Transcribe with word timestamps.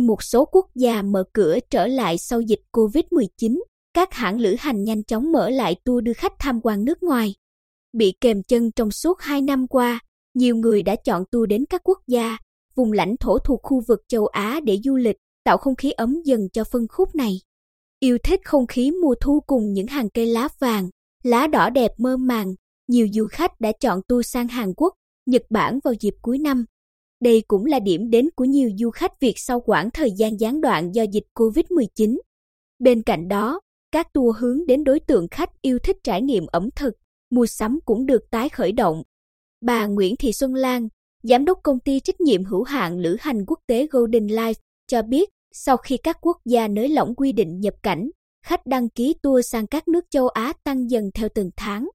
một 0.00 0.22
số 0.22 0.44
quốc 0.44 0.66
gia 0.74 1.02
mở 1.02 1.24
cửa 1.32 1.58
trở 1.70 1.86
lại 1.86 2.18
sau 2.18 2.40
dịch 2.40 2.60
COVID-19, 2.72 3.60
các 3.94 4.14
hãng 4.14 4.40
lữ 4.40 4.56
hành 4.58 4.84
nhanh 4.84 5.04
chóng 5.04 5.32
mở 5.32 5.50
lại 5.50 5.76
tour 5.84 6.04
đưa 6.04 6.12
khách 6.12 6.32
tham 6.38 6.60
quan 6.62 6.84
nước 6.84 7.02
ngoài. 7.02 7.34
Bị 7.92 8.14
kèm 8.20 8.42
chân 8.42 8.70
trong 8.72 8.90
suốt 8.90 9.20
2 9.20 9.42
năm 9.42 9.66
qua, 9.66 10.00
nhiều 10.34 10.56
người 10.56 10.82
đã 10.82 10.96
chọn 10.96 11.24
tour 11.30 11.48
đến 11.48 11.64
các 11.70 11.80
quốc 11.84 11.98
gia, 12.06 12.38
vùng 12.74 12.92
lãnh 12.92 13.16
thổ 13.20 13.38
thuộc 13.38 13.60
khu 13.62 13.82
vực 13.88 14.00
châu 14.08 14.26
Á 14.26 14.60
để 14.64 14.78
du 14.84 14.96
lịch, 14.96 15.16
tạo 15.44 15.58
không 15.58 15.76
khí 15.76 15.90
ấm 15.90 16.22
dần 16.24 16.48
cho 16.52 16.64
phân 16.64 16.86
khúc 16.88 17.14
này. 17.14 17.32
Yêu 18.00 18.18
thích 18.18 18.40
không 18.44 18.66
khí 18.66 18.90
mùa 19.02 19.14
thu 19.20 19.40
cùng 19.46 19.72
những 19.72 19.86
hàng 19.86 20.10
cây 20.10 20.26
lá 20.26 20.48
vàng, 20.58 20.88
lá 21.22 21.46
đỏ 21.46 21.70
đẹp 21.70 21.92
mơ 21.98 22.16
màng, 22.16 22.54
nhiều 22.88 23.08
du 23.12 23.26
khách 23.26 23.60
đã 23.60 23.72
chọn 23.80 24.00
tour 24.08 24.26
sang 24.26 24.48
Hàn 24.48 24.72
Quốc, 24.76 24.94
Nhật 25.26 25.42
Bản 25.50 25.78
vào 25.84 25.94
dịp 26.00 26.14
cuối 26.22 26.38
năm. 26.38 26.64
Đây 27.20 27.42
cũng 27.48 27.64
là 27.64 27.78
điểm 27.78 28.10
đến 28.10 28.28
của 28.36 28.44
nhiều 28.44 28.70
du 28.78 28.90
khách 28.90 29.20
Việt 29.20 29.34
sau 29.36 29.60
quãng 29.60 29.90
thời 29.90 30.10
gian 30.10 30.40
gián 30.40 30.60
đoạn 30.60 30.94
do 30.94 31.02
dịch 31.02 31.24
Covid-19. 31.34 32.18
Bên 32.78 33.02
cạnh 33.02 33.28
đó, 33.28 33.60
các 33.92 34.12
tour 34.12 34.36
hướng 34.38 34.66
đến 34.66 34.84
đối 34.84 35.00
tượng 35.00 35.28
khách 35.28 35.62
yêu 35.62 35.78
thích 35.78 35.96
trải 36.04 36.22
nghiệm 36.22 36.46
ẩm 36.46 36.68
thực, 36.76 36.94
mua 37.30 37.46
sắm 37.46 37.78
cũng 37.84 38.06
được 38.06 38.30
tái 38.30 38.48
khởi 38.48 38.72
động. 38.72 39.02
Bà 39.60 39.86
Nguyễn 39.86 40.16
Thị 40.16 40.32
Xuân 40.32 40.54
Lan, 40.54 40.88
giám 41.22 41.44
đốc 41.44 41.58
công 41.62 41.80
ty 41.80 42.00
trách 42.00 42.20
nhiệm 42.20 42.44
hữu 42.44 42.62
hạn 42.62 42.98
lữ 42.98 43.16
hành 43.20 43.44
quốc 43.46 43.58
tế 43.66 43.86
Golden 43.90 44.26
Life, 44.26 44.54
cho 44.88 45.02
biết 45.02 45.28
sau 45.52 45.76
khi 45.76 45.96
các 45.96 46.18
quốc 46.20 46.36
gia 46.44 46.68
nới 46.68 46.88
lỏng 46.88 47.14
quy 47.14 47.32
định 47.32 47.60
nhập 47.60 47.74
cảnh, 47.82 48.10
khách 48.46 48.66
đăng 48.66 48.88
ký 48.88 49.14
tour 49.22 49.46
sang 49.46 49.66
các 49.66 49.88
nước 49.88 50.04
châu 50.10 50.28
Á 50.28 50.52
tăng 50.64 50.90
dần 50.90 51.10
theo 51.14 51.28
từng 51.34 51.50
tháng. 51.56 51.88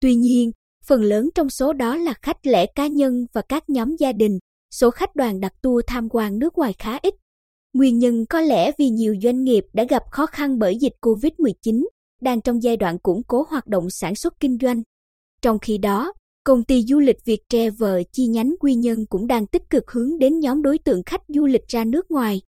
Tuy 0.00 0.14
nhiên, 0.14 0.50
phần 0.84 1.02
lớn 1.02 1.30
trong 1.34 1.50
số 1.50 1.72
đó 1.72 1.96
là 1.96 2.14
khách 2.22 2.46
lẻ 2.46 2.66
cá 2.66 2.86
nhân 2.86 3.26
và 3.32 3.42
các 3.48 3.68
nhóm 3.68 3.96
gia 3.98 4.12
đình, 4.12 4.38
số 4.72 4.90
khách 4.90 5.16
đoàn 5.16 5.40
đặt 5.40 5.52
tour 5.62 5.84
tham 5.86 6.08
quan 6.10 6.38
nước 6.38 6.58
ngoài 6.58 6.74
khá 6.78 6.98
ít. 7.02 7.14
Nguyên 7.72 7.98
nhân 7.98 8.26
có 8.26 8.40
lẽ 8.40 8.72
vì 8.78 8.88
nhiều 8.88 9.16
doanh 9.22 9.44
nghiệp 9.44 9.64
đã 9.72 9.84
gặp 9.84 10.02
khó 10.10 10.26
khăn 10.26 10.58
bởi 10.58 10.76
dịch 10.76 10.92
COVID-19, 11.00 11.86
đang 12.20 12.40
trong 12.40 12.62
giai 12.62 12.76
đoạn 12.76 12.98
củng 12.98 13.22
cố 13.22 13.46
hoạt 13.48 13.66
động 13.66 13.90
sản 13.90 14.14
xuất 14.14 14.40
kinh 14.40 14.58
doanh. 14.62 14.82
Trong 15.42 15.58
khi 15.58 15.78
đó, 15.78 16.12
công 16.44 16.64
ty 16.64 16.82
du 16.82 16.98
lịch 16.98 17.24
Việt 17.24 17.40
Travel 17.48 18.02
chi 18.12 18.26
nhánh 18.26 18.54
Quy 18.60 18.74
Nhơn 18.74 19.06
cũng 19.06 19.26
đang 19.26 19.46
tích 19.46 19.70
cực 19.70 19.90
hướng 19.90 20.18
đến 20.18 20.40
nhóm 20.40 20.62
đối 20.62 20.78
tượng 20.78 21.02
khách 21.02 21.22
du 21.28 21.46
lịch 21.46 21.68
ra 21.68 21.84
nước 21.84 22.10
ngoài. 22.10 22.40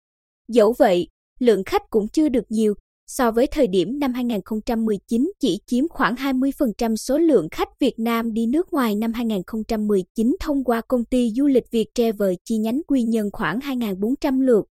Dẫu 0.48 0.74
vậy, 0.78 1.08
lượng 1.38 1.64
khách 1.64 1.82
cũng 1.90 2.08
chưa 2.08 2.28
được 2.28 2.44
nhiều, 2.48 2.74
so 3.06 3.30
với 3.30 3.46
thời 3.46 3.66
điểm 3.66 3.98
năm 3.98 4.12
2019 4.12 5.32
chỉ 5.40 5.58
chiếm 5.66 5.88
khoảng 5.88 6.14
20% 6.14 6.96
số 6.96 7.18
lượng 7.18 7.48
khách 7.50 7.68
Việt 7.80 7.98
Nam 7.98 8.32
đi 8.32 8.46
nước 8.46 8.72
ngoài 8.72 8.94
năm 8.94 9.12
2019 9.12 10.36
thông 10.40 10.64
qua 10.64 10.80
công 10.88 11.04
ty 11.04 11.30
du 11.36 11.46
lịch 11.46 11.70
Việt 11.70 11.86
Travel 11.94 12.34
chi 12.44 12.56
nhánh 12.56 12.80
Quy 12.86 13.02
Nhơn 13.02 13.30
khoảng 13.32 13.58
2.400 13.58 14.40
lượt. 14.40 14.64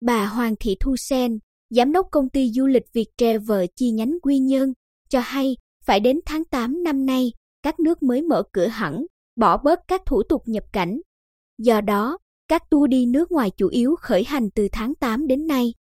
Bà 0.00 0.26
Hoàng 0.26 0.54
Thị 0.60 0.76
Thu 0.80 0.96
Sen, 0.96 1.38
giám 1.70 1.92
đốc 1.92 2.06
công 2.10 2.28
ty 2.28 2.50
du 2.50 2.66
lịch 2.66 2.92
Việt 2.92 3.08
Travel 3.18 3.64
chi 3.76 3.90
nhánh 3.90 4.18
Quy 4.22 4.38
Nhơn, 4.38 4.72
cho 5.08 5.20
hay 5.20 5.56
phải 5.84 6.00
đến 6.00 6.20
tháng 6.26 6.44
8 6.44 6.82
năm 6.82 7.06
nay, 7.06 7.32
các 7.62 7.80
nước 7.80 8.02
mới 8.02 8.22
mở 8.22 8.42
cửa 8.52 8.66
hẳn, 8.66 9.06
bỏ 9.36 9.56
bớt 9.64 9.78
các 9.88 10.02
thủ 10.06 10.22
tục 10.28 10.42
nhập 10.46 10.64
cảnh. 10.72 11.00
Do 11.58 11.80
đó, 11.80 12.18
các 12.48 12.62
tour 12.70 12.90
đi 12.90 13.06
nước 13.06 13.32
ngoài 13.32 13.50
chủ 13.56 13.68
yếu 13.68 13.96
khởi 14.00 14.24
hành 14.24 14.50
từ 14.54 14.68
tháng 14.72 14.94
8 14.94 15.26
đến 15.26 15.46
nay. 15.46 15.74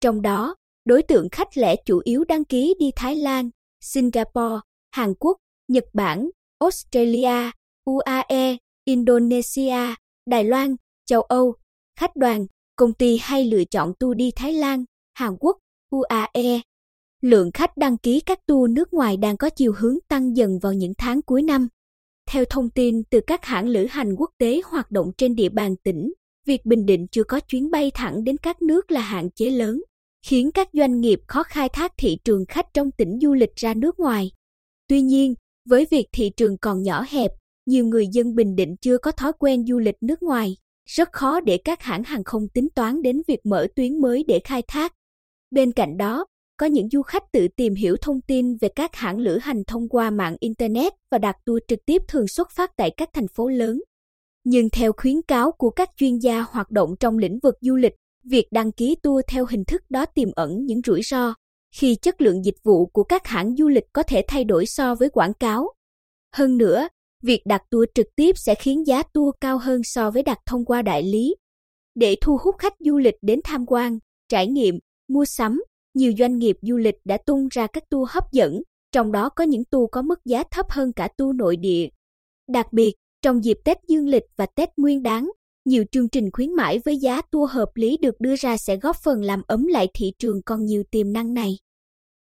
Trong 0.00 0.22
đó, 0.22 0.54
đối 0.90 1.02
tượng 1.02 1.28
khách 1.32 1.56
lẻ 1.56 1.76
chủ 1.84 2.00
yếu 2.04 2.24
đăng 2.24 2.44
ký 2.44 2.74
đi 2.78 2.90
Thái 2.96 3.16
Lan, 3.16 3.50
Singapore, 3.80 4.60
Hàn 4.90 5.14
Quốc, 5.20 5.36
Nhật 5.68 5.84
Bản, 5.92 6.30
Australia, 6.58 7.50
UAE, 7.84 8.56
Indonesia, 8.84 9.94
Đài 10.26 10.44
Loan, 10.44 10.76
châu 11.06 11.22
Âu. 11.22 11.54
Khách 11.98 12.16
đoàn, 12.16 12.46
công 12.76 12.92
ty 12.92 13.18
hay 13.20 13.44
lựa 13.44 13.64
chọn 13.64 13.92
tour 13.98 14.16
đi 14.16 14.30
Thái 14.36 14.52
Lan, 14.52 14.84
Hàn 15.14 15.36
Quốc, 15.40 15.58
UAE. 15.90 16.60
Lượng 17.22 17.50
khách 17.54 17.76
đăng 17.76 17.98
ký 17.98 18.20
các 18.20 18.46
tour 18.46 18.70
nước 18.70 18.92
ngoài 18.92 19.16
đang 19.16 19.36
có 19.36 19.50
chiều 19.50 19.72
hướng 19.76 19.96
tăng 20.08 20.36
dần 20.36 20.58
vào 20.58 20.72
những 20.72 20.92
tháng 20.98 21.22
cuối 21.22 21.42
năm. 21.42 21.68
Theo 22.30 22.44
thông 22.44 22.70
tin 22.70 23.04
từ 23.10 23.20
các 23.26 23.44
hãng 23.44 23.68
lữ 23.68 23.86
hành 23.90 24.14
quốc 24.16 24.30
tế 24.38 24.60
hoạt 24.64 24.90
động 24.90 25.10
trên 25.18 25.34
địa 25.34 25.48
bàn 25.48 25.76
tỉnh, 25.76 26.12
việc 26.46 26.64
Bình 26.64 26.86
Định 26.86 27.06
chưa 27.10 27.24
có 27.24 27.40
chuyến 27.40 27.70
bay 27.70 27.90
thẳng 27.94 28.24
đến 28.24 28.36
các 28.36 28.62
nước 28.62 28.90
là 28.90 29.00
hạn 29.00 29.30
chế 29.30 29.50
lớn, 29.50 29.82
khiến 30.22 30.50
các 30.52 30.68
doanh 30.72 31.00
nghiệp 31.00 31.20
khó 31.26 31.42
khai 31.42 31.68
thác 31.68 31.92
thị 31.96 32.18
trường 32.24 32.46
khách 32.46 32.66
trong 32.74 32.90
tỉnh 32.90 33.18
du 33.22 33.34
lịch 33.34 33.56
ra 33.56 33.74
nước 33.74 33.98
ngoài. 33.98 34.30
Tuy 34.88 35.00
nhiên, 35.00 35.34
với 35.68 35.86
việc 35.90 36.06
thị 36.12 36.30
trường 36.36 36.58
còn 36.58 36.82
nhỏ 36.82 37.04
hẹp, 37.08 37.30
nhiều 37.66 37.86
người 37.86 38.06
dân 38.12 38.34
Bình 38.34 38.56
Định 38.56 38.76
chưa 38.80 38.98
có 38.98 39.12
thói 39.12 39.32
quen 39.38 39.66
du 39.66 39.78
lịch 39.78 39.96
nước 40.00 40.22
ngoài, 40.22 40.56
rất 40.88 41.12
khó 41.12 41.40
để 41.40 41.58
các 41.64 41.82
hãng 41.82 42.04
hàng 42.04 42.24
không 42.24 42.48
tính 42.48 42.68
toán 42.74 43.02
đến 43.02 43.22
việc 43.28 43.40
mở 43.44 43.66
tuyến 43.76 44.00
mới 44.00 44.24
để 44.28 44.40
khai 44.44 44.62
thác. 44.68 44.92
Bên 45.50 45.72
cạnh 45.72 45.96
đó, 45.96 46.26
có 46.56 46.66
những 46.66 46.88
du 46.88 47.02
khách 47.02 47.32
tự 47.32 47.48
tìm 47.56 47.74
hiểu 47.74 47.96
thông 48.02 48.20
tin 48.20 48.56
về 48.56 48.68
các 48.68 48.94
hãng 48.94 49.18
lữ 49.18 49.38
hành 49.38 49.64
thông 49.66 49.88
qua 49.88 50.10
mạng 50.10 50.36
Internet 50.40 50.92
và 51.10 51.18
đặt 51.18 51.36
tour 51.44 51.58
trực 51.68 51.78
tiếp 51.86 52.02
thường 52.08 52.28
xuất 52.28 52.50
phát 52.50 52.70
tại 52.76 52.90
các 52.96 53.08
thành 53.12 53.28
phố 53.28 53.48
lớn. 53.48 53.80
Nhưng 54.44 54.70
theo 54.70 54.92
khuyến 54.96 55.22
cáo 55.22 55.52
của 55.52 55.70
các 55.70 55.90
chuyên 55.96 56.18
gia 56.18 56.40
hoạt 56.40 56.70
động 56.70 56.94
trong 57.00 57.18
lĩnh 57.18 57.38
vực 57.42 57.54
du 57.60 57.76
lịch, 57.76 57.92
việc 58.24 58.46
đăng 58.50 58.72
ký 58.72 58.96
tour 59.02 59.24
theo 59.28 59.46
hình 59.46 59.64
thức 59.64 59.82
đó 59.88 60.06
tiềm 60.06 60.28
ẩn 60.36 60.64
những 60.66 60.80
rủi 60.86 61.02
ro 61.02 61.34
khi 61.74 61.96
chất 62.02 62.20
lượng 62.20 62.44
dịch 62.44 62.56
vụ 62.62 62.86
của 62.86 63.04
các 63.04 63.26
hãng 63.26 63.56
du 63.56 63.68
lịch 63.68 63.84
có 63.92 64.02
thể 64.02 64.22
thay 64.28 64.44
đổi 64.44 64.66
so 64.66 64.94
với 64.94 65.10
quảng 65.10 65.34
cáo. 65.34 65.68
Hơn 66.32 66.58
nữa, 66.58 66.88
việc 67.22 67.42
đặt 67.46 67.62
tour 67.70 67.84
trực 67.94 68.06
tiếp 68.16 68.32
sẽ 68.38 68.54
khiến 68.54 68.86
giá 68.86 69.02
tour 69.02 69.34
cao 69.40 69.58
hơn 69.58 69.80
so 69.84 70.10
với 70.10 70.22
đặt 70.22 70.38
thông 70.46 70.64
qua 70.64 70.82
đại 70.82 71.02
lý. 71.02 71.34
Để 71.94 72.16
thu 72.20 72.38
hút 72.42 72.54
khách 72.58 72.74
du 72.78 72.98
lịch 72.98 73.14
đến 73.22 73.40
tham 73.44 73.66
quan, 73.66 73.98
trải 74.28 74.46
nghiệm, 74.46 74.78
mua 75.08 75.24
sắm, 75.24 75.62
nhiều 75.94 76.12
doanh 76.18 76.38
nghiệp 76.38 76.56
du 76.62 76.76
lịch 76.76 76.96
đã 77.04 77.18
tung 77.26 77.48
ra 77.50 77.66
các 77.66 77.82
tour 77.90 78.10
hấp 78.10 78.24
dẫn, 78.32 78.62
trong 78.92 79.12
đó 79.12 79.28
có 79.28 79.44
những 79.44 79.64
tour 79.64 79.88
có 79.92 80.02
mức 80.02 80.24
giá 80.24 80.42
thấp 80.50 80.70
hơn 80.70 80.92
cả 80.92 81.08
tour 81.16 81.36
nội 81.36 81.56
địa. 81.56 81.88
Đặc 82.48 82.72
biệt, 82.72 82.94
trong 83.22 83.44
dịp 83.44 83.58
Tết 83.64 83.78
Dương 83.88 84.08
lịch 84.08 84.24
và 84.36 84.46
Tết 84.46 84.68
Nguyên 84.76 85.02
đáng, 85.02 85.30
nhiều 85.70 85.84
chương 85.92 86.08
trình 86.08 86.30
khuyến 86.32 86.54
mãi 86.54 86.80
với 86.84 86.96
giá 86.96 87.22
tour 87.30 87.50
hợp 87.50 87.68
lý 87.74 87.96
được 87.96 88.20
đưa 88.20 88.36
ra 88.36 88.56
sẽ 88.56 88.76
góp 88.76 88.96
phần 88.96 89.22
làm 89.22 89.42
ấm 89.46 89.66
lại 89.66 89.88
thị 89.94 90.12
trường 90.18 90.42
còn 90.42 90.64
nhiều 90.64 90.82
tiềm 90.90 91.12
năng 91.12 91.34
này. 91.34 91.58